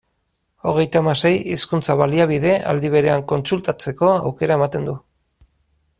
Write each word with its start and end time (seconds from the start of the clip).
Hogeita 0.69 1.01
hamasei 1.01 1.33
hizkuntza-baliabide 1.55 2.55
aldi 2.73 2.93
berean 2.97 3.27
kontsultatzeko 3.35 4.11
aukera 4.15 4.59
ematen 4.63 4.89
du. 4.93 5.01